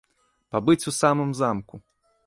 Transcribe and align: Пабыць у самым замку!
Пабыць 0.55 0.87
у 0.93 0.95
самым 1.01 1.37
замку! 1.43 1.75